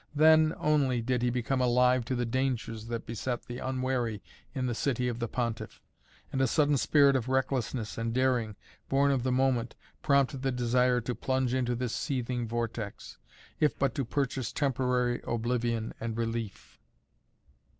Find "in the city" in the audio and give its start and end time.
4.55-5.07